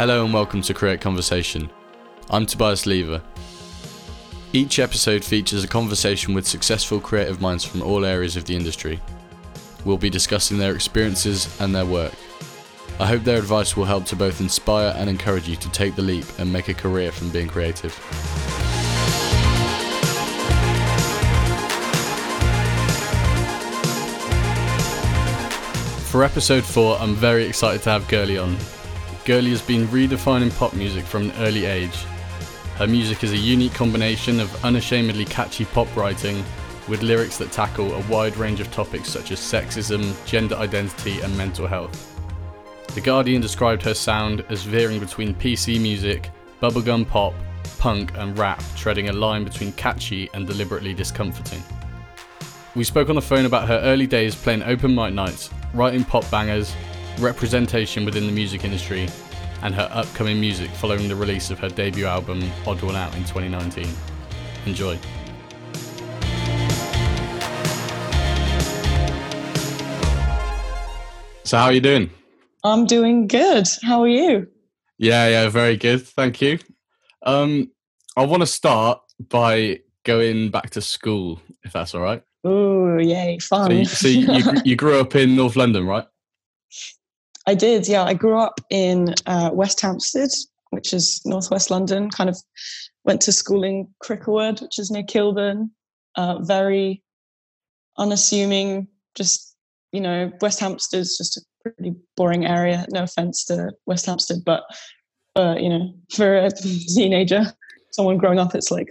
[0.00, 1.68] Hello and welcome to Create Conversation.
[2.30, 3.20] I'm Tobias Lever.
[4.54, 8.98] Each episode features a conversation with successful creative minds from all areas of the industry.
[9.84, 12.14] We'll be discussing their experiences and their work.
[12.98, 16.00] I hope their advice will help to both inspire and encourage you to take the
[16.00, 17.92] leap and make a career from being creative.
[26.08, 28.56] For episode 4, I'm very excited to have Girli on.
[29.24, 32.04] Girli has been redefining pop music from an early age.
[32.76, 36.42] Her music is a unique combination of unashamedly catchy pop writing
[36.88, 41.36] with lyrics that tackle a wide range of topics such as sexism, gender identity, and
[41.36, 42.06] mental health.
[42.94, 46.30] The Guardian described her sound as veering between PC music,
[46.62, 47.34] bubblegum pop,
[47.78, 51.62] punk, and rap, treading a line between catchy and deliberately discomforting.
[52.74, 56.28] We spoke on the phone about her early days playing open mic nights, writing pop
[56.30, 56.74] bangers,
[57.18, 59.08] representation within the music industry,
[59.62, 63.24] and her upcoming music following the release of her debut album Odd One Out in
[63.24, 63.86] 2019.
[64.66, 64.98] Enjoy.
[71.44, 72.10] So, how are you doing?
[72.62, 73.66] I'm doing good.
[73.82, 74.46] How are you?
[74.98, 76.06] Yeah, yeah, very good.
[76.06, 76.58] Thank you.
[77.22, 77.70] Um,
[78.16, 82.22] I want to start by going back to school, if that's all right.
[82.44, 83.84] Oh, yay, fun.
[83.84, 86.06] So, you, so you, you grew up in North London, right?
[87.46, 88.04] I did, yeah.
[88.04, 90.30] I grew up in uh, West Hampstead,
[90.70, 92.10] which is northwest London.
[92.10, 92.38] Kind of
[93.04, 95.70] went to school in Cricklewood, which is near Kilburn.
[96.16, 97.02] Uh, very
[97.98, 99.56] unassuming, just,
[99.92, 102.84] you know, West Hampstead is just a pretty boring area.
[102.90, 104.64] No offense to West Hampstead, but,
[105.36, 107.52] uh, you know, for a teenager,
[107.92, 108.88] someone growing up, it's like,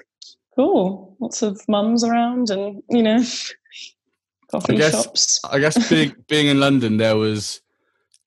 [0.56, 3.20] cool, lots of mums around and, you know,
[4.52, 5.40] coffee I guess, shops.
[5.50, 7.62] I guess being, being in London, there was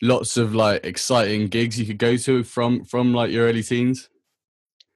[0.03, 4.11] lots of like exciting gigs you could go to from from like your early teens?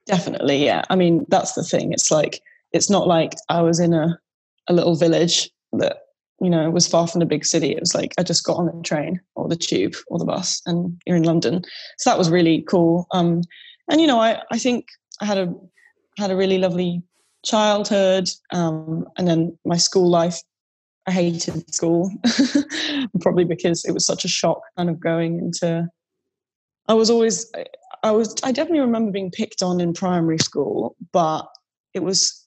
[0.05, 0.83] Definitely yeah.
[0.89, 1.93] I mean that's the thing.
[1.93, 2.41] It's like
[2.73, 4.19] it's not like i was in a,
[4.67, 5.99] a little village that
[6.41, 7.71] you know was far from the big city.
[7.71, 10.61] It was like i just got on the train or the tube or the bus
[10.65, 11.63] and you're in london.
[11.97, 13.07] So that was really cool.
[13.11, 13.41] Um
[13.89, 14.87] and you know i i think
[15.21, 15.53] i had a
[16.17, 17.01] had a really lovely
[17.45, 20.41] childhood um and then my school life
[21.07, 22.11] I hated school,
[23.21, 25.87] probably because it was such a shock kind of going into.
[26.89, 27.49] I was always,
[28.03, 31.47] I was, I definitely remember being picked on in primary school, but
[31.93, 32.45] it was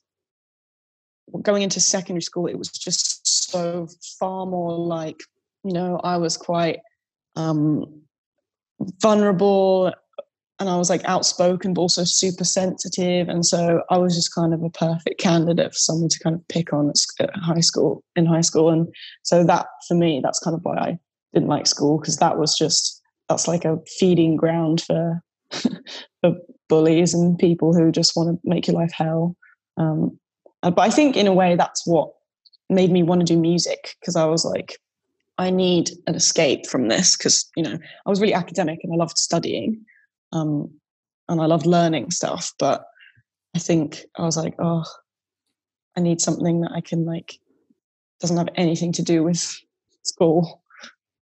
[1.42, 3.88] going into secondary school, it was just so
[4.18, 5.20] far more like,
[5.64, 6.80] you know, I was quite
[7.36, 8.02] um,
[9.00, 9.92] vulnerable
[10.60, 13.30] and I was like outspoken, but also super sensitive.
[13.30, 16.46] And so I was just kind of a perfect candidate for someone to kind of
[16.48, 18.68] pick on at high school, in high school.
[18.68, 18.86] And
[19.22, 20.98] so that for me, that's kind of why I
[21.32, 23.00] didn't like school because that was just,
[23.30, 26.34] that's like a feeding ground for, for
[26.68, 29.34] bullies and people who just want to make your life hell.
[29.78, 30.18] Um,
[30.60, 32.12] but I think in a way that's what
[32.68, 34.76] made me want to do music because I was like,
[35.38, 38.96] I need an escape from this because, you know, I was really academic and I
[38.96, 39.82] loved studying
[40.32, 40.70] um,
[41.28, 42.52] and I loved learning stuff.
[42.58, 42.84] But
[43.54, 44.84] I think I was like, oh,
[45.96, 47.38] I need something that I can like
[48.20, 49.58] doesn't have anything to do with
[50.02, 50.62] school.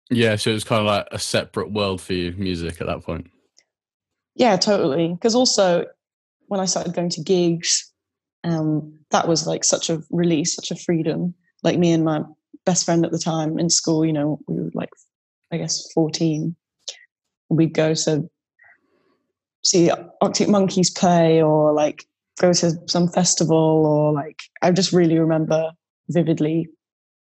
[0.10, 3.04] Yeah, so it was kind of like a separate world for you, music at that
[3.04, 3.30] point.
[4.36, 5.10] Yeah, totally.
[5.10, 5.86] Because also,
[6.48, 7.92] when I started going to gigs,
[8.44, 11.34] um, that was like such a release, such a freedom.
[11.64, 12.22] Like me and my
[12.66, 14.90] best friend at the time in school, you know, we were like,
[15.52, 16.56] I guess, 14.
[17.50, 18.30] We'd go to
[19.64, 19.92] see
[20.22, 22.06] Arctic Monkeys play or like
[22.40, 25.72] go to some festival or like I just really remember
[26.10, 26.70] vividly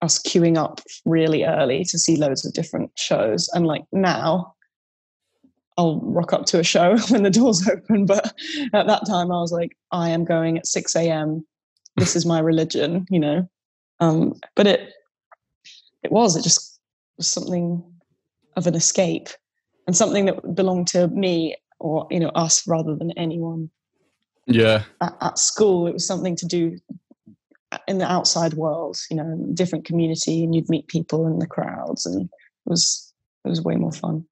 [0.02, 3.50] us queuing up really early to see loads of different shows.
[3.54, 4.54] And like now
[5.78, 8.34] I'll rock up to a show when the doors open but
[8.74, 11.46] at that time I was like I am going at 6 a.m
[11.98, 13.48] this is my religion you know?
[14.00, 14.90] Um but it
[16.04, 16.80] it was it just
[17.18, 17.84] was something
[18.56, 19.30] of an escape
[19.88, 23.70] and something that belonged to me or you know us rather than anyone.
[24.48, 24.84] Yeah.
[25.02, 26.78] At, at, school it was something to do
[27.88, 32.06] in the outside world you know different community and you'd meet people in the crowds
[32.06, 32.30] and it
[32.66, 33.14] was
[33.46, 34.26] it was way more fun.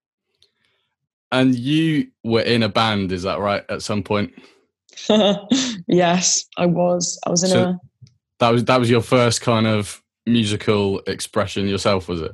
[1.33, 4.33] And you were in a band is that right at some point?
[5.87, 7.19] Yes i was.
[7.25, 7.79] I was in so a
[8.39, 12.31] that was that was your first kind of musical expression yourself was it?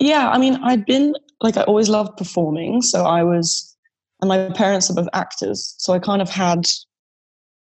[0.00, 2.82] Yeah i mean i'd been like I always loved performing.
[2.82, 3.76] So I was,
[4.20, 5.74] and my parents are both actors.
[5.78, 6.66] So I kind of had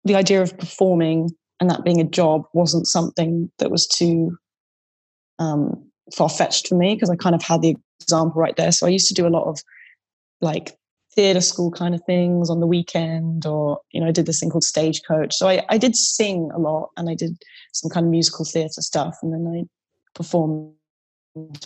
[0.03, 1.29] the idea of performing
[1.59, 4.38] and that being a job wasn't something that was too
[5.39, 5.83] um,
[6.15, 8.71] far fetched for me because I kind of had the example right there.
[8.71, 9.59] So I used to do a lot of
[10.39, 10.77] like
[11.15, 14.51] theatre school kind of things on the weekend, or you know, I did this thing
[14.51, 15.33] called Stagecoach.
[15.33, 17.35] So I, I did sing a lot, and I did
[17.73, 19.65] some kind of musical theatre stuff, and then I
[20.13, 20.75] performed,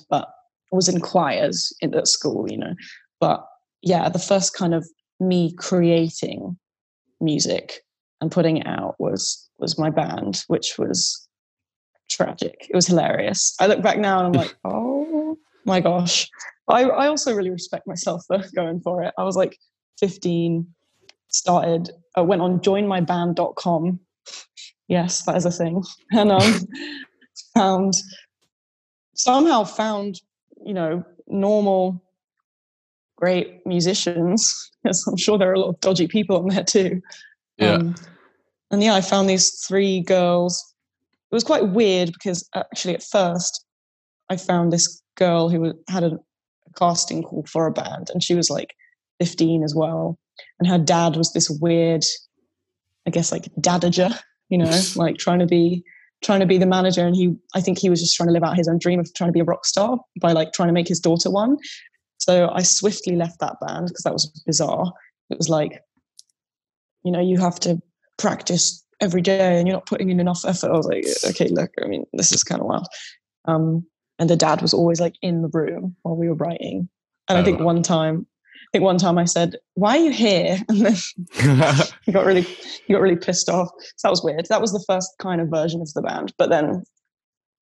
[0.10, 0.30] but
[0.72, 2.74] was in choirs in at school, you know.
[3.20, 3.46] But
[3.82, 4.88] yeah, the first kind of
[5.20, 6.58] me creating
[7.20, 7.82] music
[8.20, 11.28] and putting it out was was my band, which was
[12.10, 12.68] tragic.
[12.70, 13.56] It was hilarious.
[13.60, 16.30] I look back now and I'm like, oh my gosh.
[16.68, 19.14] I, I also really respect myself for going for it.
[19.18, 19.58] I was like
[20.00, 20.68] 15,
[21.30, 24.00] started, I went on joinmyband.com.
[24.88, 25.84] Yes, that is a thing.
[26.12, 26.68] And um,
[27.54, 27.94] found,
[29.16, 30.22] somehow found,
[30.66, 32.04] you know, normal,
[33.18, 34.68] great musicians.
[34.84, 37.04] Because I'm sure there are a lot of dodgy people on there too.
[37.60, 37.74] Yeah.
[37.74, 37.96] Um,
[38.72, 40.72] and yeah, I found these three girls
[41.32, 43.66] it was quite weird because actually at first
[44.30, 48.36] I found this girl who had a, a casting call for a band and she
[48.36, 48.74] was like
[49.20, 50.20] 15 as well.
[50.60, 52.04] And her dad was this weird,
[53.08, 54.14] I guess like dadager,
[54.50, 55.84] you know, like trying to be
[56.22, 58.44] trying to be the manager and he I think he was just trying to live
[58.44, 60.74] out his own dream of trying to be a rock star by like trying to
[60.74, 61.58] make his daughter one.
[62.18, 64.94] So I swiftly left that band because that was bizarre.
[65.32, 65.82] It was like,
[67.04, 67.82] you know, you have to
[68.18, 70.70] practice every day and you're not putting in enough effort.
[70.70, 72.88] I was like, okay, look, I mean, this is kind of wild.
[73.46, 73.86] Um,
[74.20, 76.88] and the dad was always like in the room while we were writing.
[77.28, 77.42] And oh.
[77.42, 78.28] I think one time,
[78.72, 80.96] think one time I said, "Why are you here?" And then
[82.06, 83.70] he got really, he got really pissed off.
[83.98, 84.46] So that was weird.
[84.48, 86.34] That was the first kind of version of the band.
[86.38, 86.84] But then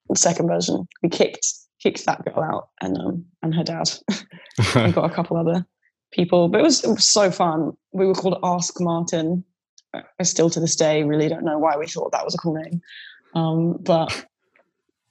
[0.09, 1.47] the second version, we kicked
[1.81, 3.89] kicked that girl out and um and her dad.
[4.75, 5.65] we got a couple other
[6.11, 7.71] people, but it was, it was so fun.
[7.91, 9.43] We were called Ask Martin,
[9.93, 12.55] I still to this day really don't know why we thought that was a cool
[12.55, 12.81] name.
[13.35, 14.25] Um, but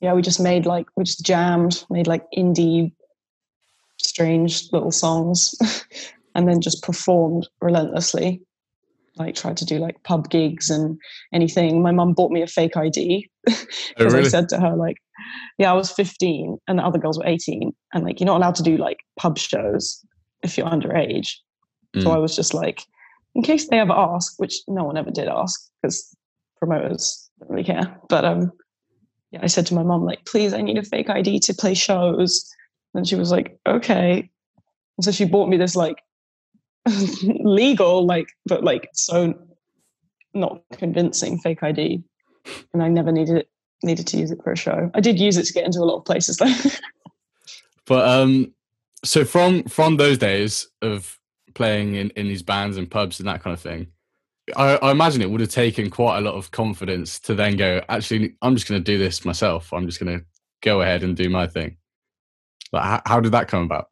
[0.00, 2.92] yeah, we just made like we just jammed, made like indie,
[4.08, 5.54] strange little songs,
[6.34, 8.42] and then just performed relentlessly.
[9.16, 10.96] Like tried to do like pub gigs and
[11.32, 11.82] anything.
[11.82, 13.66] My mum bought me a fake ID because
[13.98, 14.20] oh, really?
[14.20, 14.96] I said to her like,
[15.58, 18.54] "Yeah, I was 15 and the other girls were 18, and like you're not allowed
[18.56, 20.04] to do like pub shows
[20.42, 21.30] if you're underage."
[21.96, 22.04] Mm.
[22.04, 22.84] So I was just like,
[23.34, 26.14] in case they ever ask, which no one ever did ask because
[26.58, 27.98] promoters don't really care.
[28.08, 28.52] But um,
[29.30, 31.74] yeah, I said to my mom, like, please, I need a fake ID to play
[31.74, 32.48] shows.
[32.98, 34.28] And she was like, okay.
[34.98, 36.02] And so she bought me this like
[37.22, 39.34] legal, like, but like so
[40.34, 42.02] not convincing fake ID.
[42.72, 43.48] And I never needed it
[43.84, 44.90] needed to use it for a show.
[44.94, 46.52] I did use it to get into a lot of places though.
[47.86, 48.52] but um
[49.04, 51.18] so from from those days of
[51.54, 53.86] playing in, in these bands and pubs and that kind of thing.
[54.56, 57.82] I, I imagine it would have taken quite a lot of confidence to then go,
[57.88, 59.72] actually, I'm just going to do this myself.
[59.72, 60.24] I'm just going to
[60.62, 61.76] go ahead and do my thing.
[62.72, 63.88] How, how did that come about?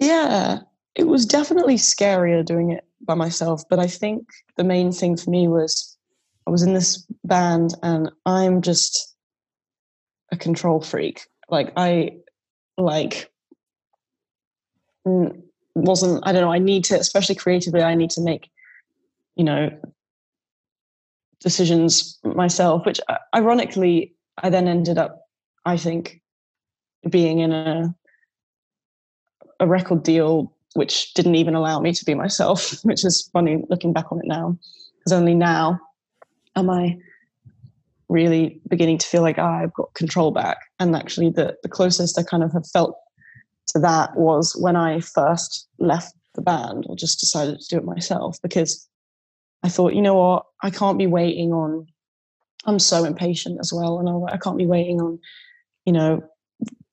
[0.00, 0.60] Yeah,
[0.94, 3.62] it was definitely scarier doing it by myself.
[3.68, 5.96] But I think the main thing for me was
[6.46, 9.14] I was in this band and I'm just
[10.30, 11.26] a control freak.
[11.48, 12.16] Like, I
[12.78, 13.30] like
[15.74, 18.50] wasn't i don't know i need to especially creatively i need to make
[19.36, 19.70] you know
[21.40, 25.22] decisions myself which uh, ironically i then ended up
[25.64, 26.21] i think
[27.08, 27.94] being in a
[29.60, 33.92] a record deal which didn't even allow me to be myself which is funny looking
[33.92, 34.56] back on it now
[34.98, 35.78] because only now
[36.56, 36.96] am i
[38.08, 42.18] really beginning to feel like oh, i've got control back and actually the, the closest
[42.18, 42.96] i kind of have felt
[43.68, 47.84] to that was when I first left the band or just decided to do it
[47.84, 48.88] myself because
[49.62, 51.86] I thought, you know what, I can't be waiting on.
[52.64, 55.18] I'm so impatient as well, and I can't be waiting on,
[55.84, 56.22] you know,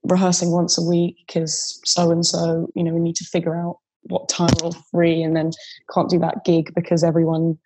[0.10, 3.78] rehearsing once a week because so and so, you know, we need to figure out
[4.04, 5.52] what time we're free, and then
[5.94, 7.58] can't do that gig because everyone,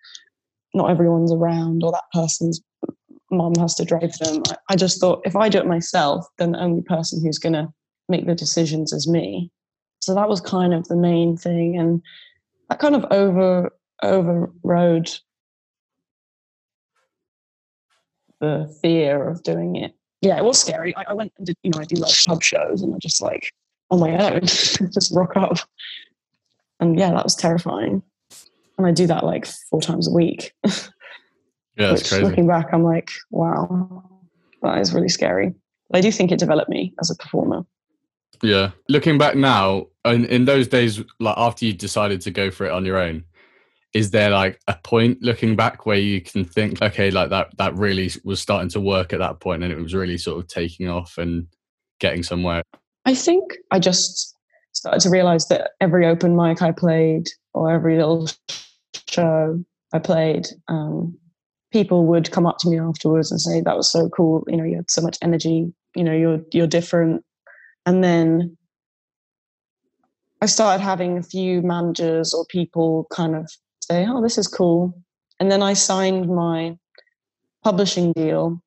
[0.74, 2.60] not everyone's around, or that person's
[3.30, 4.42] mom has to drive them.
[4.48, 7.54] I, I just thought if I do it myself, then the only person who's going
[7.54, 7.68] to
[8.08, 9.50] make the decisions is me.
[10.00, 12.02] So that was kind of the main thing, and
[12.68, 13.70] that kind of over
[14.02, 15.10] overrode
[18.40, 19.94] the fear of doing it.
[20.24, 20.96] Yeah, it was scary.
[20.96, 23.20] I, I went and did, you know, I do like pub shows, and I just
[23.20, 23.52] like
[23.90, 25.58] on my own, just rock up,
[26.80, 28.02] and yeah, that was terrifying.
[28.76, 30.52] And I do that like four times a week.
[31.76, 32.24] Yeah, that's crazy.
[32.24, 34.04] Looking back, I'm like, wow,
[34.62, 35.54] that is really scary.
[35.90, 37.66] But I do think it developed me as a performer.
[38.42, 38.70] Yeah.
[38.88, 42.72] Looking back now, in, in those days, like after you decided to go for it
[42.72, 43.24] on your own,
[43.94, 47.74] is there like a point looking back where you can think, okay, like that that
[47.76, 50.88] really was starting to work at that point and it was really sort of taking
[50.88, 51.46] off and
[52.00, 52.62] getting somewhere?
[53.06, 54.36] I think I just
[54.72, 58.28] started to realize that every open mic I played or every little
[59.08, 61.16] show I played, um,
[61.72, 64.44] people would come up to me afterwards and say, "That was so cool.
[64.48, 65.72] You know, you had so much energy.
[65.94, 67.24] You know, you're you're different."
[67.86, 68.56] And then
[70.40, 73.48] I started having a few managers or people kind of
[73.86, 74.94] say, "Oh, this is cool,"
[75.40, 76.76] and then I signed my
[77.62, 78.60] publishing deal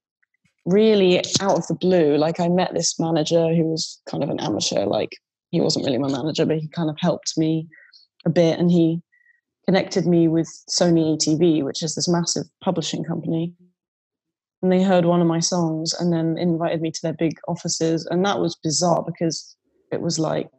[0.65, 2.17] really out of the blue.
[2.17, 4.85] Like I met this manager who was kind of an amateur.
[4.85, 5.11] Like
[5.49, 7.67] he wasn't really my manager, but he kind of helped me
[8.25, 9.01] a bit, and he
[9.65, 13.53] connected me with Sony ATV, which is this massive publishing company.
[14.61, 18.07] And they heard one of my songs and then invited me to their big offices.
[18.09, 19.55] And that was bizarre because
[19.91, 20.49] it was like,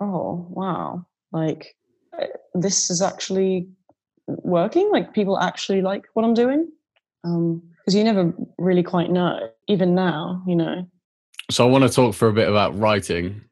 [0.00, 1.76] oh, wow, like
[2.54, 3.68] this is actually
[4.26, 4.90] working.
[4.90, 6.68] Like people actually like what I'm doing.
[7.24, 10.86] um Because you never really quite know, even now, you know.
[11.50, 13.42] So I want to talk for a bit about writing.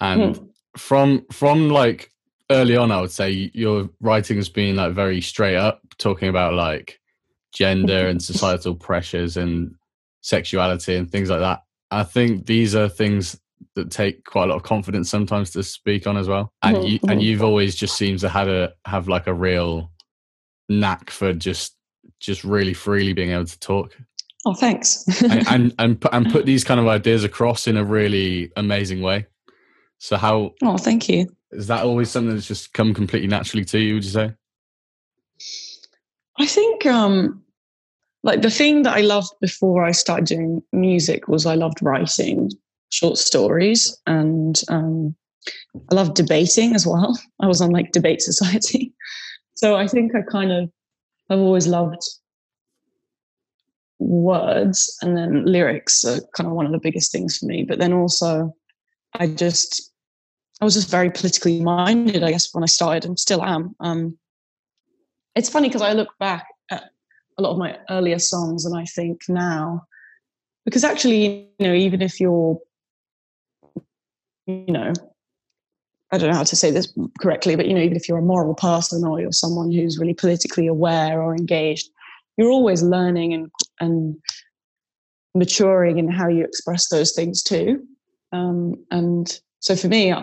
[0.00, 0.44] And hmm.
[0.76, 2.12] from from like
[2.50, 6.54] early on, I would say your writing has been like very straight up, talking about
[6.54, 7.00] like
[7.52, 9.74] gender and societal pressures and
[10.20, 11.62] sexuality and things like that.
[11.90, 13.40] I think these are things
[13.74, 16.52] that take quite a lot of confidence sometimes to speak on as well.
[16.62, 19.90] And you and you've always just seems to have a have like a real
[20.68, 21.76] knack for just
[22.20, 23.96] just really freely being able to talk.
[24.46, 25.04] Oh, thanks.
[25.22, 29.02] and, and and put, and put these kind of ideas across in a really amazing
[29.02, 29.26] way.
[29.98, 30.54] So how?
[30.62, 31.26] Oh, thank you.
[31.50, 33.94] Is that always something that's just come completely naturally to you?
[33.94, 34.32] Would you say?
[36.38, 37.42] I think um,
[38.22, 42.50] like the thing that I loved before I started doing music was I loved writing
[42.90, 45.14] short stories and um,
[45.90, 47.18] I love debating as well.
[47.40, 48.92] I was on like debate society.
[49.54, 50.70] So I think I kind of
[51.30, 52.00] I've always loved
[53.98, 57.64] words and then lyrics are kind of one of the biggest things for me.
[57.64, 58.54] But then also
[59.14, 59.90] I just
[60.60, 63.74] I was just very politically minded, I guess, when I started and still am.
[63.80, 64.18] Um,
[65.36, 66.84] it's funny because I look back at
[67.38, 69.84] a lot of my earlier songs and I think now,
[70.64, 72.58] because actually, you know, even if you're,
[74.48, 74.92] you know,
[76.10, 78.22] I don't know how to say this correctly, but you know, even if you're a
[78.22, 81.90] moral person or you're someone who's really politically aware or engaged,
[82.36, 83.50] you're always learning and
[83.80, 84.16] and
[85.34, 87.86] maturing in how you express those things too.
[88.32, 90.14] Um, and so for me,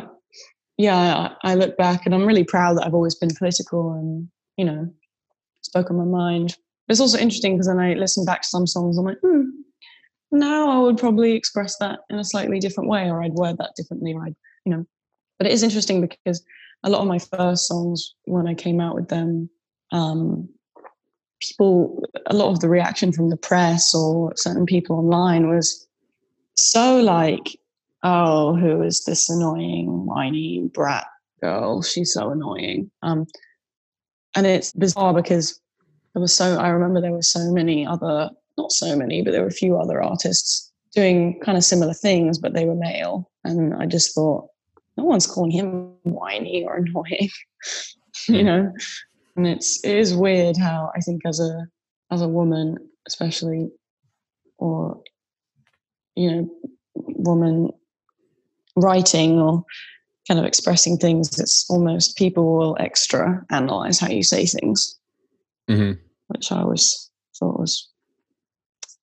[0.77, 4.27] yeah, I look back and I'm really proud that I've always been political and,
[4.58, 4.91] you know,
[5.62, 6.58] spoke on my mind.
[6.89, 9.50] It's also interesting because then I listen back to some songs, I'm like, hmm,
[10.35, 13.71] now I would probably express that in a slightly different way, or I'd word that
[13.75, 14.85] differently, or I'd, you know.
[15.37, 16.43] But it is interesting because
[16.83, 19.49] a lot of my first songs, when I came out with them,
[19.91, 20.47] um,
[21.41, 25.87] people, a lot of the reaction from the press or certain people online was
[26.55, 27.57] so like
[28.05, 31.07] oh, who is this annoying, whiny brat
[31.41, 31.81] girl?
[31.81, 32.91] She's so annoying.
[33.01, 33.25] Um,
[34.35, 35.59] and it's bizarre because
[36.13, 39.41] there was so, I remember there were so many other, not so many, but there
[39.41, 43.29] were a few other artists doing kind of similar things, but they were male.
[43.43, 44.47] And I just thought,
[44.97, 47.29] no one's calling him whiny or annoying,
[48.27, 48.45] you hmm.
[48.45, 48.74] know?
[49.35, 51.67] And it's, it is weird how I think as a,
[52.12, 53.69] as a woman, especially,
[54.57, 55.01] or,
[56.15, 56.50] you know,
[56.95, 57.71] woman
[58.77, 59.65] writing or
[60.27, 64.97] kind of expressing things, it's almost people will extra analyze how you say things,
[65.69, 66.00] mm-hmm.
[66.27, 67.89] which I always thought was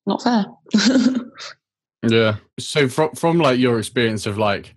[0.06, 0.47] not fair.
[2.09, 2.37] yeah.
[2.59, 4.75] So from from like your experience of like,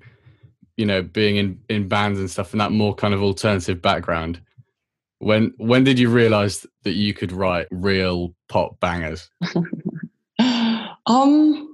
[0.78, 4.42] you know, being in in bands and stuff, and that more kind of alternative background,
[5.20, 9.30] when when did you realize that you could write real pop bangers?
[11.08, 11.72] um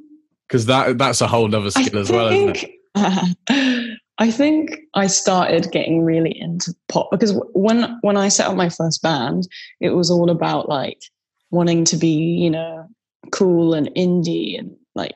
[0.47, 3.97] because that that's a whole other skill I as well, isn't it?
[4.17, 8.69] I think I started getting really into pop because when when I set up my
[8.69, 9.47] first band,
[9.79, 11.01] it was all about like
[11.49, 12.87] wanting to be, you know,
[13.31, 15.13] cool and indie and like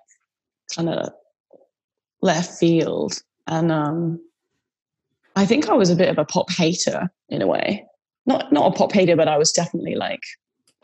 [0.76, 1.10] kind of
[2.22, 3.22] left field.
[3.48, 4.20] And um
[5.36, 7.86] I think I was a bit of a pop hater in a way.
[8.26, 10.22] Not not a pop hater, but I was definitely like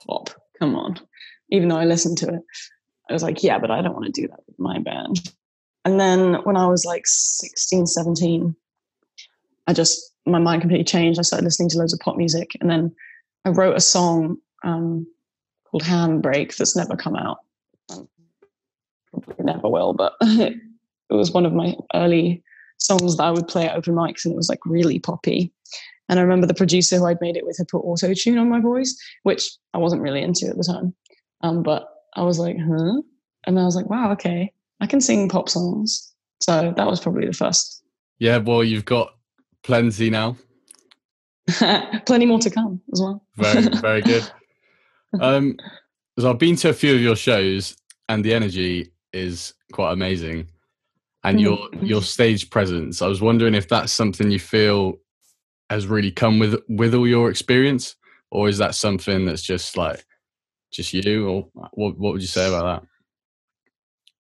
[0.08, 0.30] pop.
[0.60, 1.00] Come on.
[1.50, 2.42] Even though I listened to it.
[3.10, 5.34] I was like, yeah, but I don't want to do that with my band.
[5.84, 8.56] And then when I was like 16, 17,
[9.68, 11.20] I just, my mind completely changed.
[11.20, 12.52] I started listening to loads of pop music.
[12.62, 12.96] And then
[13.46, 15.08] I wrote a song um,
[15.72, 17.38] called Handbrake that's never come out.
[19.12, 20.60] Probably never will, but it
[21.10, 22.44] was one of my early
[22.78, 25.54] songs that I would play at open mics and it was like really poppy.
[26.10, 28.50] And I remember the producer who I'd made it with had put auto tune on
[28.50, 30.94] my voice, which I wasn't really into at the time.
[31.42, 33.02] Um, but I was like, huh?
[33.48, 34.52] And I was like, wow, okay.
[34.82, 36.12] I can sing pop songs.
[36.42, 37.84] So that was probably the first.
[38.20, 39.14] Yeah, well, you've got
[39.64, 40.36] plenty now.
[42.06, 43.26] plenty more to come as well.
[43.38, 44.30] very, very good.
[45.20, 45.58] Um,
[46.20, 47.76] so I've been to a few of your shows,
[48.10, 50.48] and the energy is quite amazing,
[51.24, 51.88] and your Mm.
[51.88, 53.02] your stage presence.
[53.02, 55.00] I was wondering if that's something you feel
[55.70, 57.96] has really come with with all your experience,
[58.30, 60.06] or is that something that's just like
[60.72, 61.98] just you, or what?
[61.98, 62.88] What would you say about that?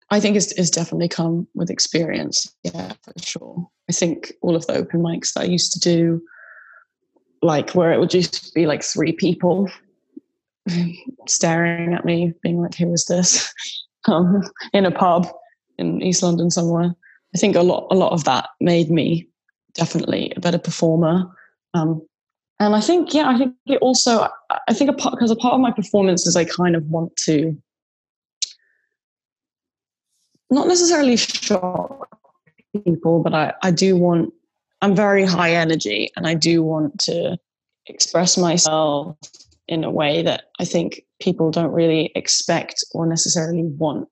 [0.09, 2.53] I think it's, it's definitely come with experience.
[2.63, 3.67] Yeah, for sure.
[3.89, 6.21] I think all of the open mics that I used to do,
[7.41, 9.69] like where it would just be like three people
[11.27, 13.53] staring at me, being like, "Who is this?"
[14.05, 14.43] um,
[14.73, 15.27] in a pub
[15.77, 16.93] in East London somewhere.
[17.35, 19.27] I think a lot, a lot of that made me
[19.73, 21.25] definitely a better performer.
[21.73, 22.05] Um,
[22.59, 24.27] and I think, yeah, I think it also,
[24.67, 27.15] I think a part because a part of my performance is I kind of want
[27.25, 27.57] to
[30.51, 32.07] not necessarily shock
[32.85, 34.31] people, but I, I do want,
[34.81, 37.37] I'm very high energy and I do want to
[37.87, 39.17] express myself
[39.67, 44.07] in a way that I think people don't really expect or necessarily want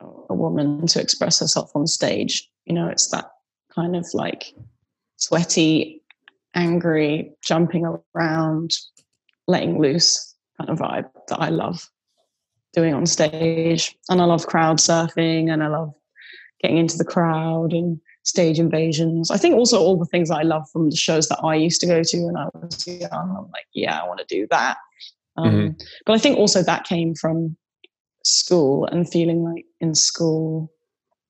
[0.00, 2.48] a woman to express herself on stage.
[2.64, 3.30] You know, it's that
[3.74, 4.54] kind of like
[5.16, 6.02] sweaty,
[6.54, 8.72] angry, jumping around,
[9.46, 11.88] letting loose kind of vibe that I love
[12.72, 13.96] doing on stage.
[14.08, 15.92] And I love crowd surfing and I love
[16.62, 19.30] getting into the crowd and stage invasions.
[19.30, 21.86] I think also all the things I love from the shows that I used to
[21.86, 23.08] go to when I was young.
[23.12, 24.76] I'm like, yeah, I want to do that.
[25.36, 25.80] Um, Mhm.
[26.04, 27.56] But I think also that came from
[28.24, 30.72] school and feeling like in school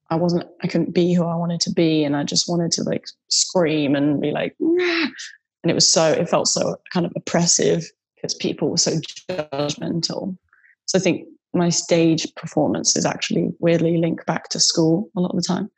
[0.09, 2.85] I wasn't I couldn't be who I wanted to be and I just wanted to
[2.85, 7.85] like scream and be like and it was so it felt so kind of oppressive
[8.15, 8.93] because people were so
[9.29, 10.39] judgmental.
[10.87, 15.35] So I think my stage performance is actually weirdly linked back to school a lot
[15.35, 15.71] of the time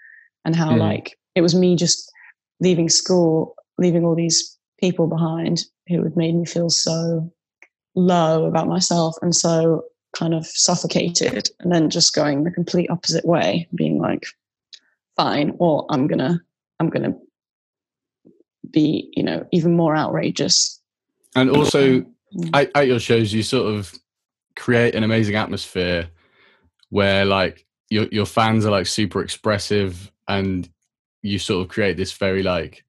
[0.48, 0.78] and how Mhm.
[0.80, 2.10] like it was me just
[2.58, 7.30] leaving school, leaving all these people behind who had made me feel so
[7.94, 9.84] low about myself and so
[10.16, 14.24] kind of suffocated and then just going the complete opposite way being like
[15.16, 16.40] fine or i'm gonna
[16.80, 17.12] i'm gonna
[18.70, 20.80] be you know even more outrageous
[21.36, 22.04] And also,
[22.36, 22.50] Mm.
[22.52, 23.94] at, at your shows, you sort of
[24.54, 26.10] create an amazing atmosphere
[26.90, 30.68] where, like, your your fans are like super expressive, and
[31.22, 32.84] you sort of create this very like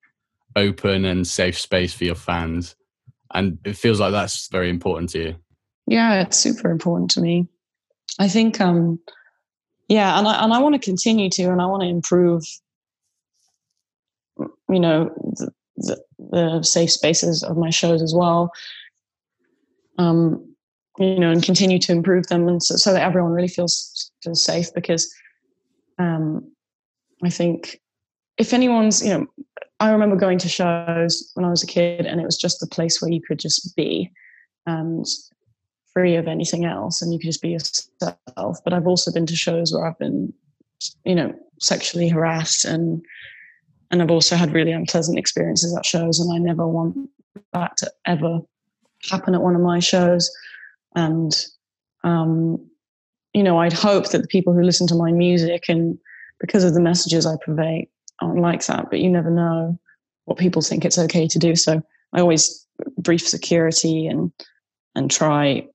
[0.56, 2.76] open and safe space for your fans,
[3.34, 5.36] and it feels like that's very important to you.
[5.88, 7.48] yeah it's super important to me
[8.20, 9.00] i think um
[9.88, 12.44] yeah and i and i want to continue to and i want to improve
[14.70, 18.52] you know the, the, the safe spaces of my shows as well
[19.98, 20.46] um
[20.98, 24.44] you know and continue to improve them and so, so that everyone really feels feels
[24.44, 25.12] safe because
[25.98, 26.52] um
[27.24, 27.80] i think
[28.38, 29.26] if anyone's you know
[29.80, 32.68] i remember going to shows when i was a kid and it was just the
[32.68, 34.12] place where you could just be
[34.66, 35.06] and
[35.94, 38.58] free of anything else and you could just be yourself.
[38.64, 40.34] But i've also been to shows where i've been
[41.04, 43.04] you know sexually harassed and
[43.92, 47.10] and i've also had really unpleasant experiences at shows and i never want
[47.54, 48.40] that to ever
[49.10, 50.30] happen at one of my shows.
[50.96, 51.34] And
[52.04, 52.66] um
[53.34, 55.98] you know i'd hope that the people who listen to my music and
[56.40, 57.88] because of the messages i purvey
[58.22, 59.78] aren't like that but you never know
[60.26, 61.82] what people think it's okay to do so
[62.14, 62.66] i always
[62.98, 64.32] brief security and
[64.96, 65.66] and try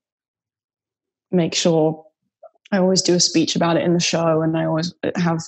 [1.31, 2.05] make sure
[2.71, 5.41] I always do a speech about it in the show, and I always have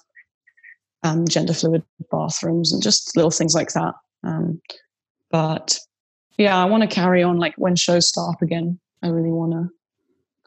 [1.03, 3.95] um, gender fluid bathrooms and just little things like that.
[4.23, 4.61] Um,
[5.31, 5.79] but
[6.37, 7.37] yeah, I want to carry on.
[7.37, 9.69] Like when shows start up again, I really want to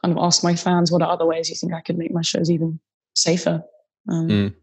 [0.03, 2.23] kind of ask my fans what are other ways you think I could make my
[2.23, 2.79] shows even
[3.15, 3.63] safer.
[4.09, 4.55] Um, Mm.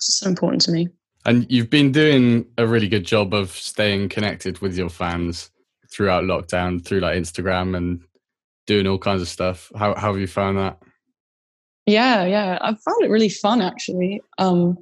[0.00, 0.88] It's so important to me.
[1.26, 5.50] And you've been doing a really good job of staying connected with your fans
[5.92, 8.02] throughout lockdown, through like Instagram and
[8.66, 9.70] doing all kinds of stuff.
[9.76, 10.78] How, how have you found that?
[11.84, 12.58] Yeah, yeah.
[12.62, 14.22] I found it really fun actually.
[14.38, 14.78] Um,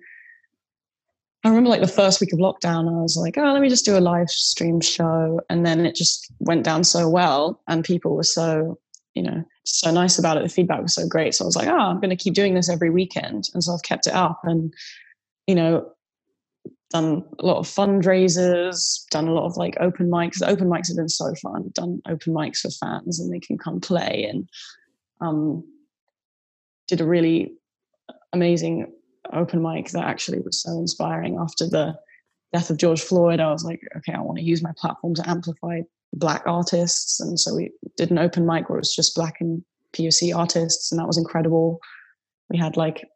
[1.43, 3.85] I remember like the first week of lockdown, I was like, oh, let me just
[3.85, 5.41] do a live stream show.
[5.51, 8.79] And then it just went down so well and people were so,
[9.15, 10.45] you know, so nice about it.
[10.45, 11.35] The feedback was so great.
[11.35, 13.49] So I was like, oh, I'm going to keep doing this every weekend.
[13.55, 14.73] And so I've kept it up and,
[15.49, 15.91] you know,
[16.91, 20.47] done a lot of fundraisers, done a lot of like open mics.
[20.47, 21.71] Open mics have been so fun.
[21.75, 24.49] Done open mics for fans and they can come play and
[25.21, 25.65] um,
[26.87, 27.55] did a really
[28.33, 28.93] amazing
[29.33, 31.99] open mic that actually was so inspiring after the
[32.53, 33.41] death of George Floyd.
[33.41, 35.81] I was like, okay, I want to use my platform to amplify
[36.13, 37.21] black artists.
[37.21, 40.93] And so we did an open mic where it was just black and POC artists,
[40.93, 41.81] and that was incredible.
[42.51, 43.07] We had like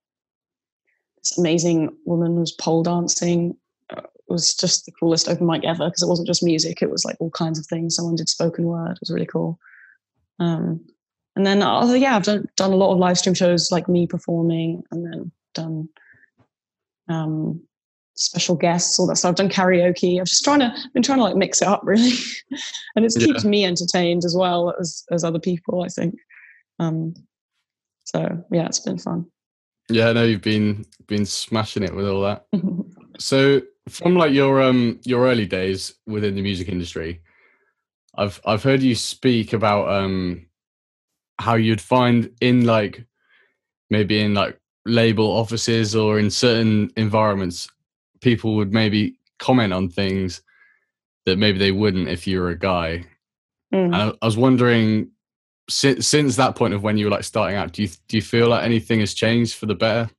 [1.22, 3.56] this amazing woman was pole dancing.
[3.90, 6.90] Uh, it was just the coolest open mic ever because it wasn't just music; it
[6.90, 7.94] was like all kinds of things.
[7.94, 9.58] Someone did spoken word; it was really cool.
[10.38, 10.84] Um,
[11.36, 14.06] and then, oh yeah, I've done done a lot of live stream shows, like me
[14.06, 15.88] performing, and then done
[17.08, 17.62] um,
[18.14, 19.30] special guests, all that stuff.
[19.30, 20.20] I've done karaoke.
[20.20, 22.12] I've just trying to been trying to like mix it up really,
[22.96, 23.26] and it yeah.
[23.26, 25.82] keeps me entertained as well as as other people.
[25.82, 26.16] I think.
[26.78, 27.14] Um,
[28.04, 29.26] so yeah, it's been fun.
[29.92, 32.46] Yeah, I know you've been been smashing it with all that.
[33.18, 37.20] so from like your um your early days within the music industry,
[38.16, 40.46] I've I've heard you speak about um
[41.38, 43.04] how you'd find in like
[43.90, 47.68] maybe in like label offices or in certain environments
[48.20, 50.42] people would maybe comment on things
[51.26, 53.04] that maybe they wouldn't if you were a guy.
[53.74, 53.94] Mm.
[53.94, 55.10] I, I was wondering
[55.72, 58.22] since since that point of when you were like starting out, do you do you
[58.22, 60.10] feel like anything has changed for the better?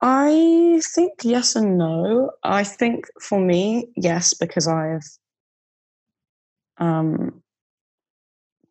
[0.00, 2.30] I think yes and no.
[2.42, 5.06] I think for me, yes, because I've
[6.78, 7.42] um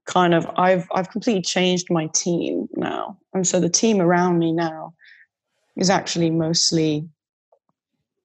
[0.06, 3.18] kind of I've I've completely changed my team now.
[3.34, 4.94] And so the team around me now
[5.76, 7.08] is actually mostly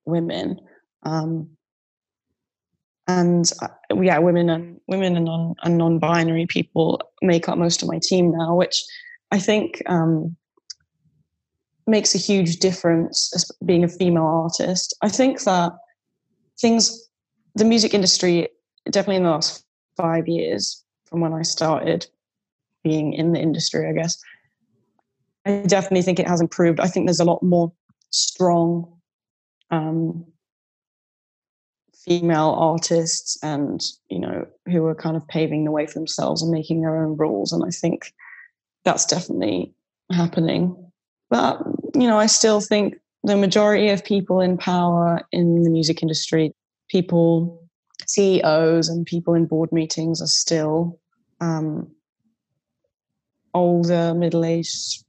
[0.05, 0.61] women.
[1.05, 1.51] Um,
[3.09, 3.69] and uh,
[4.01, 8.31] yeah, women and women and non and non-binary people make up most of my team
[8.31, 8.85] now, which
[9.33, 10.37] I think um,
[11.87, 14.95] makes a huge difference as being a female artist.
[15.03, 15.73] I think that
[16.61, 17.09] things,
[17.55, 18.49] the music industry,
[18.91, 19.65] definitely in the last
[19.97, 22.07] five years from when I started
[22.85, 24.19] being in the industry, I guess,
[25.47, 26.79] I definitely think it has improved.
[26.79, 27.73] I think there's a lot more
[28.11, 29.01] strong
[29.71, 30.27] um,
[32.09, 36.51] female artists and you know who are kind of paving the way for themselves and
[36.51, 38.13] making their own rules and i think
[38.85, 39.75] that's definitely
[40.11, 40.75] happening.
[41.29, 41.61] But
[41.95, 46.55] you know i still think the majority of people in power in the music industry
[46.89, 47.69] people
[48.07, 50.99] ceos and people in board meetings are still
[51.41, 51.91] um,
[53.53, 55.05] older middle-aged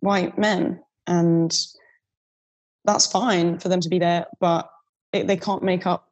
[0.00, 1.56] white men and
[2.84, 4.68] that's fine for them to be there but
[5.12, 6.10] they can't make up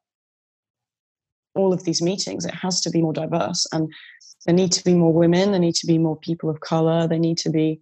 [1.54, 2.44] all of these meetings.
[2.44, 3.92] It has to be more diverse, and
[4.46, 5.50] there need to be more women.
[5.50, 7.06] There need to be more people of color.
[7.06, 7.80] There need to be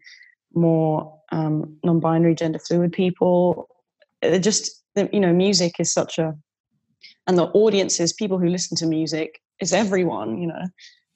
[0.54, 3.68] more um, non-binary, gender fluid people.
[4.20, 6.36] It just you know, music is such a,
[7.26, 10.38] and the audiences, people who listen to music, is everyone.
[10.38, 10.64] You know,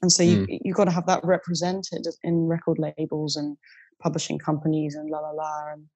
[0.03, 0.59] and so you mm.
[0.65, 3.57] you've got to have that represented in record labels and
[4.01, 5.87] publishing companies and la la la and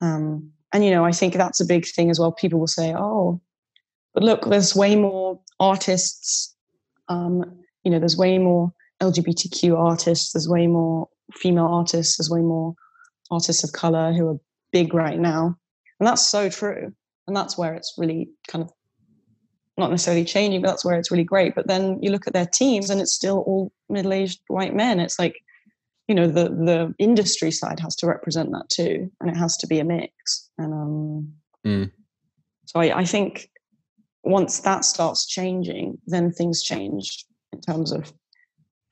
[0.00, 2.32] um, and you know I think that's a big thing as well.
[2.32, 3.40] People will say, "Oh,
[4.14, 6.54] but look, there's way more artists.
[7.08, 7.44] Um,
[7.84, 8.72] you know, there's way more
[9.02, 10.32] LGBTQ artists.
[10.32, 12.18] There's way more female artists.
[12.18, 12.74] There's way more
[13.30, 15.56] artists of color who are big right now,
[15.98, 16.92] and that's so true.
[17.26, 18.72] And that's where it's really kind of
[19.78, 21.54] not necessarily changing, but that's where it's really great.
[21.54, 25.00] But then you look at their teams, and it's still all middle-aged white men.
[25.00, 25.36] It's like,
[26.08, 29.66] you know, the the industry side has to represent that too, and it has to
[29.66, 30.50] be a mix.
[30.58, 31.32] And um,
[31.66, 31.90] mm.
[32.66, 33.48] so I, I think
[34.22, 38.12] once that starts changing, then things change in terms of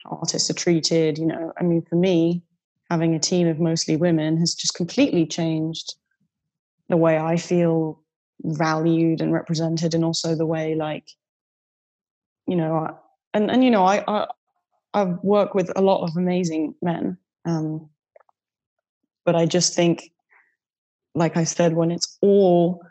[0.05, 1.19] how artists are treated.
[1.19, 2.43] You know, I mean, for me,
[2.91, 5.95] having a team of mostly women has just completely changed
[6.89, 8.03] the way I feel
[8.43, 11.09] valued and represented, and also the way, like,
[12.47, 12.99] you know,
[13.33, 14.27] and and you know, I I
[14.93, 17.89] I've worked with a lot of amazing men, um,
[19.25, 20.11] but I just think,
[21.15, 22.83] like I said, when it's all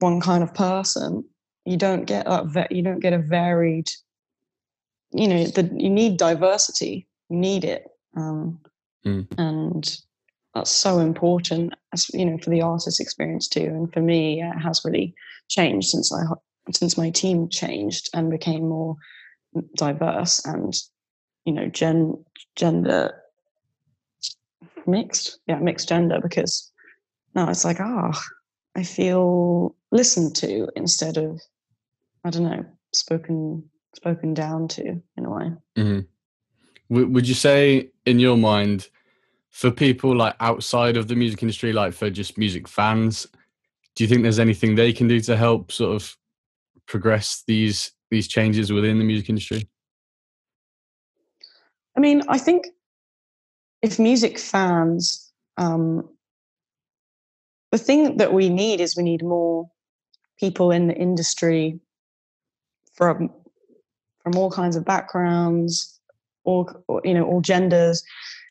[0.00, 1.24] one kind of person,
[1.66, 3.90] you don't get that you don't get a varied
[5.12, 8.58] you know the, you need diversity you need it um,
[9.04, 9.26] mm.
[9.36, 9.98] and
[10.54, 14.58] that's so important as you know for the artist experience too and for me it
[14.58, 15.14] has really
[15.48, 16.22] changed since i
[16.72, 18.96] since my team changed and became more
[19.76, 20.74] diverse and
[21.44, 22.14] you know gen
[22.54, 23.12] gender
[24.86, 26.70] mixed yeah mixed gender because
[27.34, 28.20] now it's like ah oh,
[28.76, 31.40] i feel listened to instead of
[32.26, 33.62] I don't know, spoken
[33.94, 34.82] spoken down to
[35.16, 35.52] in a way.
[35.76, 36.00] Mm-hmm.
[36.90, 38.88] W- would you say, in your mind,
[39.50, 43.28] for people like outside of the music industry, like for just music fans,
[43.94, 46.16] do you think there's anything they can do to help sort of
[46.86, 49.68] progress these these changes within the music industry?
[51.96, 52.66] I mean, I think
[53.82, 56.08] if music fans, um,
[57.70, 59.70] the thing that we need is we need more
[60.40, 61.80] people in the industry
[62.96, 63.30] from
[64.22, 66.00] from all kinds of backgrounds,
[66.44, 66.70] all
[67.04, 68.02] you know, all genders.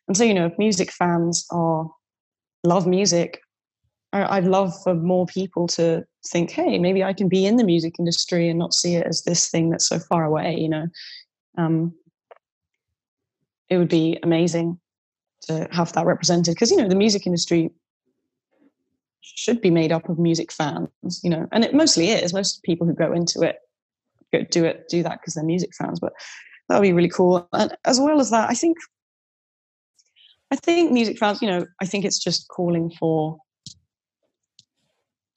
[0.07, 1.89] And so, you know, if music fans are
[2.65, 3.41] love music.
[4.13, 7.95] I'd love for more people to think, hey, maybe I can be in the music
[7.99, 10.55] industry and not see it as this thing that's so far away.
[10.55, 10.87] You know,
[11.57, 11.93] um,
[13.69, 14.79] it would be amazing
[15.43, 17.71] to have that represented because you know the music industry
[19.21, 21.19] should be made up of music fans.
[21.21, 22.33] You know, and it mostly is.
[22.33, 23.57] Most people who go into it
[24.33, 25.99] go do it do that because they're music fans.
[25.99, 26.13] But
[26.69, 27.47] that would be really cool.
[27.53, 28.77] And as well as that, I think
[30.51, 33.37] I think music fans, you know, I think it's just calling for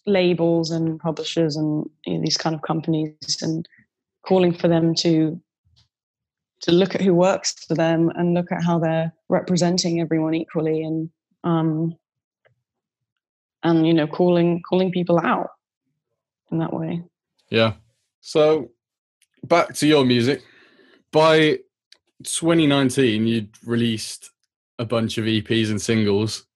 [0.06, 3.68] labels and publishers and you know, these kind of companies and
[4.26, 5.40] calling for them to
[6.60, 10.82] to look at who works for them and look at how they're representing everyone equally
[10.82, 11.08] and
[11.44, 11.96] um
[13.62, 15.50] and you know calling calling people out
[16.50, 17.02] in that way
[17.50, 17.74] yeah
[18.20, 18.68] so
[19.44, 20.42] back to your music
[21.12, 21.58] by
[22.24, 24.30] 2019 you'd released
[24.78, 26.46] a bunch of EPs and singles,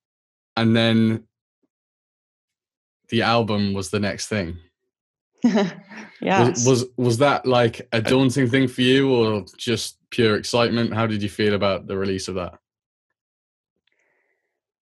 [0.55, 1.23] and then
[3.09, 4.57] the album was the next thing.
[5.43, 5.69] yeah.
[6.21, 10.93] Was, was, was that like a daunting thing for you, or just pure excitement?
[10.93, 12.57] How did you feel about the release of that?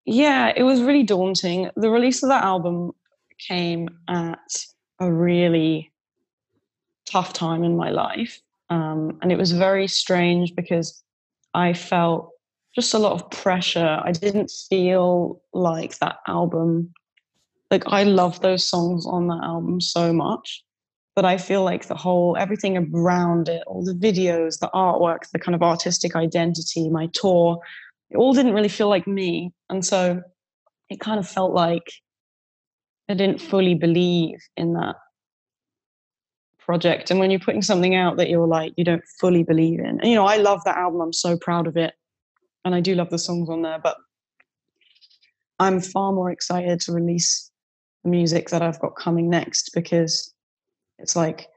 [0.05, 1.71] Yeah, it was really daunting.
[1.75, 2.91] The release of that album
[3.39, 4.37] came at
[4.99, 5.90] a really
[7.11, 8.39] tough time in my life.
[8.69, 11.03] Um, and it was very strange because
[11.53, 12.31] I felt
[12.73, 13.99] just a lot of pressure.
[14.03, 16.93] I didn't feel like that album,
[17.69, 20.63] like I love those songs on that album so much,
[21.15, 25.39] but I feel like the whole everything around it, all the videos, the artwork, the
[25.39, 27.59] kind of artistic identity, my tour,
[28.09, 29.51] it all didn't really feel like me.
[29.69, 30.21] And so
[30.89, 31.91] it kind of felt like
[33.09, 34.95] I didn't fully believe in that
[36.71, 37.11] project.
[37.11, 40.07] And when you're putting something out that you're like, you don't fully believe in, and
[40.09, 41.93] you know, I love that album, I'm so proud of it
[42.63, 43.97] and I do love the songs on there, but
[45.59, 47.51] I'm far more excited to release
[48.03, 50.33] the music that I've got coming next because
[50.97, 51.47] it's like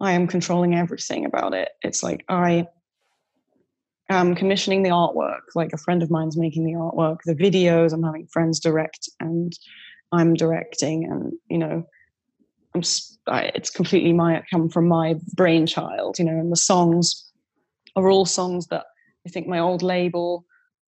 [0.00, 1.70] I am controlling everything about it.
[1.82, 2.66] It's like I
[4.10, 8.02] am commissioning the artwork, like a friend of mine's making the artwork, the videos, I'm
[8.02, 9.52] having friends direct and
[10.12, 11.84] I'm directing, and you know,
[12.74, 12.82] I'm
[13.26, 17.30] I, it's completely my come from my brainchild, you know, and the songs
[17.96, 18.84] are all songs that
[19.26, 20.44] I think my old label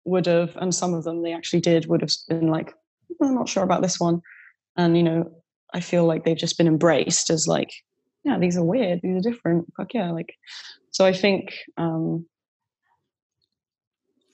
[0.05, 2.73] would have, and some of them they actually did, would have been like,
[3.21, 4.21] I'm not sure about this one.
[4.77, 5.31] And, you know,
[5.73, 7.71] I feel like they've just been embraced as like,
[8.23, 9.71] yeah, these are weird, these are different.
[9.75, 10.11] Fuck yeah.
[10.11, 10.35] Like,
[10.91, 12.25] so I think um,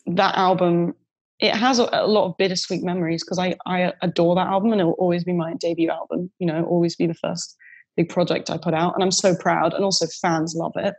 [0.05, 0.93] that album,
[1.39, 4.81] it has a, a lot of bittersweet memories because I, I adore that album and
[4.81, 7.55] it will always be my debut album, you know, always be the first
[7.95, 8.93] big project I put out.
[8.93, 9.73] And I'm so proud.
[9.73, 10.95] And also fans love it.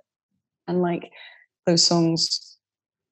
[0.68, 1.10] And like
[1.66, 2.58] those songs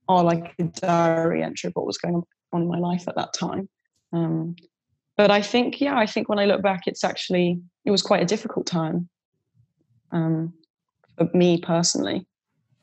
[0.09, 3.35] are like a diary entry of what was going on in my life at that
[3.35, 3.69] time.
[4.13, 4.57] Um,
[5.17, 8.23] but I think, yeah, I think when I look back, it's actually it was quite
[8.23, 9.09] a difficult time
[10.13, 10.53] um,
[11.17, 12.27] for me personally,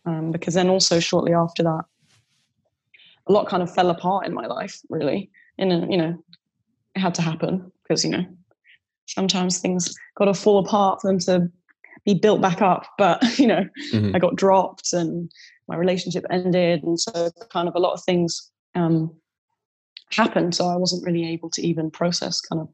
[0.05, 1.83] um, because then also shortly after that,
[3.27, 4.79] a lot kind of fell apart in my life.
[4.89, 6.23] Really, and you know,
[6.95, 8.25] it had to happen because you know
[9.05, 11.49] sometimes things got to fall apart for them to
[12.05, 12.85] be built back up.
[12.97, 14.15] But you know, mm-hmm.
[14.15, 15.31] I got dropped and
[15.67, 19.15] my relationship ended, and so kind of a lot of things um,
[20.11, 20.55] happened.
[20.55, 22.69] So I wasn't really able to even process kind of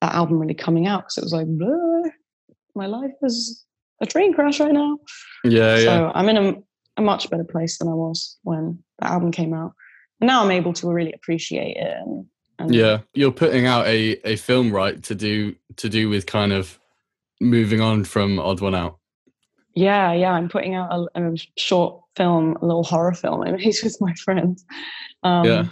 [0.00, 1.46] that album really coming out because it was like
[2.74, 3.64] my life is
[4.00, 4.98] a train crash right now.
[5.44, 6.12] Yeah, so yeah.
[6.14, 6.54] I'm in a,
[6.96, 9.72] a much better place than I was when the album came out.
[10.20, 11.96] And now I'm able to really appreciate it.
[12.04, 12.26] And,
[12.58, 16.52] and yeah, you're putting out a, a film right to do to do with kind
[16.52, 16.78] of
[17.40, 18.98] moving on from Odd One Out.
[19.74, 20.32] Yeah, yeah.
[20.32, 24.14] I'm putting out a, a short film, a little horror film I made with my
[24.14, 24.64] friends.
[25.22, 25.66] Um, yeah.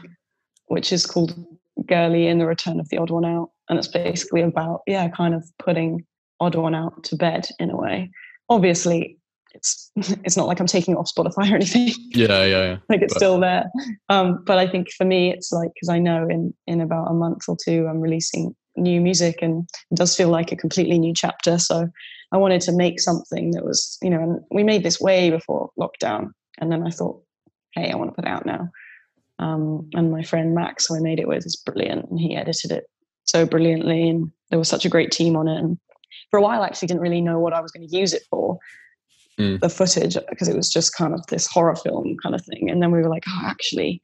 [0.67, 1.35] Which is called
[1.83, 3.51] Girli in the Return of the Odd One Out.
[3.69, 6.05] And it's basically about, yeah, kind of putting
[6.41, 8.11] Odd One Out to bed in a way.
[8.49, 9.19] Obviously,
[9.55, 9.91] it's
[10.25, 11.91] it's not like I'm taking off Spotify or anything.
[12.11, 12.77] Yeah, yeah, yeah.
[12.89, 13.19] like it's but.
[13.19, 13.65] still there.
[14.09, 17.15] Um, but I think for me, it's like because I know in in about a
[17.15, 21.15] month or two, I'm releasing new music, and it does feel like a completely new
[21.15, 21.59] chapter.
[21.59, 21.89] So
[22.33, 25.71] I wanted to make something that was, you know, and we made this way before
[25.79, 26.31] lockdown.
[26.59, 27.23] And then I thought,
[27.75, 28.69] hey, I want to put it out now.
[29.39, 32.73] Um, and my friend Max, who I made it with, is brilliant, and he edited
[32.73, 32.85] it
[33.25, 35.59] so brilliantly, and there was such a great team on it.
[35.59, 35.79] And
[36.31, 38.23] for a while, I actually didn't really know what I was going to use it
[38.31, 38.59] for,
[39.39, 39.61] mm.
[39.61, 42.71] the footage, because it was just kind of this horror film kind of thing.
[42.71, 44.03] And then we were like, oh, actually,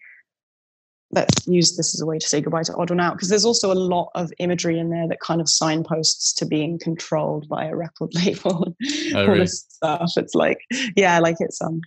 [1.11, 3.45] let's use this as a way to say goodbye to Odd One Out because there's
[3.45, 7.65] also a lot of imagery in there that kind of signposts to being controlled by
[7.65, 8.75] a record label
[9.15, 9.41] oh, all really?
[9.41, 10.13] this stuff.
[10.17, 10.61] It's like,
[10.97, 11.81] yeah, like it's um,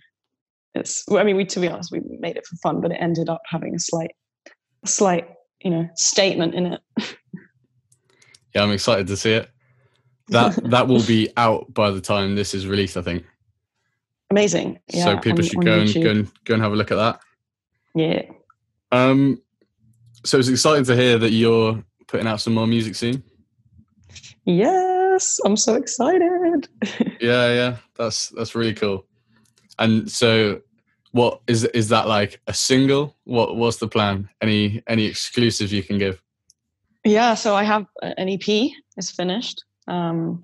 [0.74, 1.04] it's.
[1.10, 3.42] I mean, we to be honest, we made it for fun, but it ended up
[3.46, 4.12] having a slight,
[4.84, 5.28] a slight
[5.60, 6.80] you know statement in it.
[8.54, 9.48] yeah, I'm excited to see it.
[10.28, 13.24] That that will be out by the time this is released, I think.
[14.32, 14.78] Amazing.
[14.88, 16.96] Yeah, so people on, should go and go and go and have a look at
[16.96, 17.20] that.
[17.94, 18.22] Yeah.
[18.90, 19.42] Um.
[20.24, 23.22] So it's exciting to hear that you're putting out some more music soon.
[24.46, 26.68] Yes, I'm so excited.
[27.20, 29.04] yeah, yeah, that's that's really cool.
[29.78, 30.62] And so,
[31.10, 33.14] what is is that like a single?
[33.24, 34.30] What what's the plan?
[34.40, 36.22] Any any exclusive you can give?
[37.04, 38.70] Yeah, so I have an EP.
[38.96, 39.64] It's finished.
[39.88, 40.42] Um,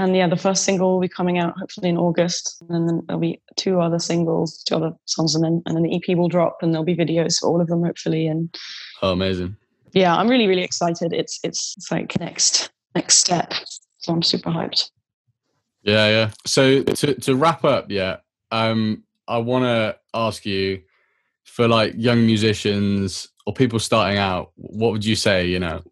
[0.00, 3.20] and yeah, the first single will be coming out hopefully in August, and then there'll
[3.20, 6.58] be two other singles, two other songs, and then and then the EP will drop,
[6.62, 8.26] and there'll be videos for all of them hopefully.
[8.26, 8.54] And
[9.02, 9.56] oh, amazing!
[9.92, 11.12] Yeah, I'm really really excited.
[11.12, 13.52] It's it's, it's like next next step,
[13.98, 14.90] so I'm super hyped.
[15.82, 16.30] Yeah, yeah.
[16.46, 18.16] So to to wrap up, yeah,
[18.50, 20.80] um, I want to ask you
[21.44, 25.46] for like young musicians or people starting out, what would you say?
[25.46, 25.82] You know.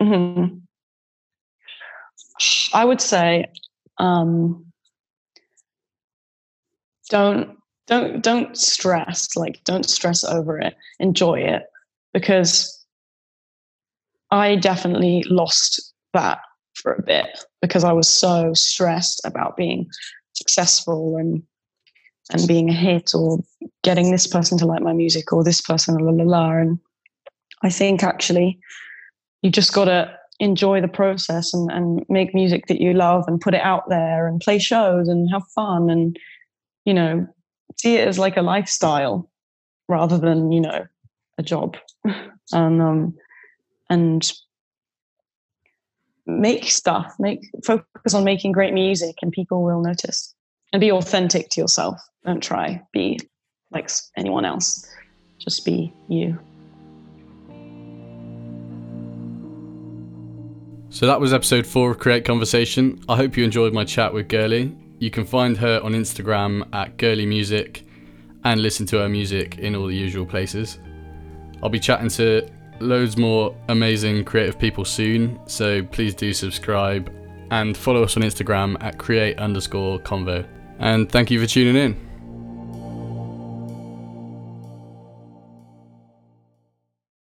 [0.00, 0.58] Mm-hmm.
[2.72, 3.46] I would say
[3.98, 4.64] um,
[7.10, 10.76] don't don't don't stress like don't stress over it.
[11.00, 11.62] Enjoy it.
[12.12, 12.78] Because
[14.30, 16.38] i definitely lost that
[16.74, 19.86] for a bit because i was so stressed about being
[20.34, 21.42] successful and
[22.30, 23.38] and being a hit or
[23.82, 26.78] getting this person to like my music or this person la la la and
[27.62, 28.58] i think actually
[29.42, 33.40] you just got to enjoy the process and, and make music that you love and
[33.40, 36.18] put it out there and play shows and have fun and
[36.84, 37.26] you know
[37.76, 39.30] see it as like a lifestyle
[39.88, 40.86] rather than you know
[41.38, 41.76] a job.
[42.50, 43.14] And um
[43.90, 44.32] and
[46.24, 50.34] make stuff make focus on making great music and people will notice.
[50.72, 52.00] And be authentic to yourself.
[52.24, 53.20] Don't try be
[53.70, 54.86] like anyone else.
[55.38, 56.38] Just be you
[60.98, 62.98] So that was episode four of Create Conversation.
[63.08, 64.76] I hope you enjoyed my chat with Girli.
[64.98, 67.84] You can find her on Instagram at Girli Music
[68.42, 70.80] and listen to her music in all the usual places.
[71.62, 77.14] I'll be chatting to loads more amazing creative people soon, so please do subscribe
[77.52, 80.44] and follow us on Instagram at create underscore convo.
[80.80, 82.07] And thank you for tuning in.